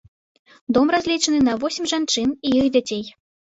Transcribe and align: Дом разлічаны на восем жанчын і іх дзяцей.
Дом 0.77 0.87
разлічаны 0.95 1.39
на 1.49 1.53
восем 1.65 1.85
жанчын 1.93 2.29
і 2.47 2.57
іх 2.63 2.73
дзяцей. 2.75 3.07